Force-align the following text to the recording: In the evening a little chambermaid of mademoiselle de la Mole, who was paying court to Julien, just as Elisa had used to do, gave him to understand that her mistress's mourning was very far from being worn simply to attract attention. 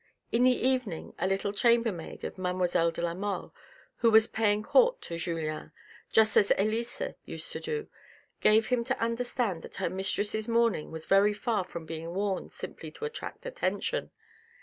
In 0.31 0.43
the 0.45 0.57
evening 0.67 1.13
a 1.19 1.27
little 1.27 1.53
chambermaid 1.53 2.23
of 2.23 2.39
mademoiselle 2.39 2.89
de 2.89 3.03
la 3.03 3.13
Mole, 3.13 3.53
who 3.97 4.09
was 4.09 4.25
paying 4.25 4.63
court 4.63 4.99
to 5.03 5.15
Julien, 5.15 5.71
just 6.11 6.35
as 6.35 6.51
Elisa 6.57 7.03
had 7.09 7.17
used 7.23 7.51
to 7.51 7.59
do, 7.59 7.87
gave 8.39 8.69
him 8.69 8.83
to 8.85 8.97
understand 8.99 9.61
that 9.61 9.75
her 9.75 9.91
mistress's 9.91 10.47
mourning 10.47 10.89
was 10.89 11.05
very 11.05 11.35
far 11.35 11.63
from 11.63 11.85
being 11.85 12.15
worn 12.15 12.49
simply 12.49 12.89
to 12.89 13.05
attract 13.05 13.45
attention. 13.45 14.09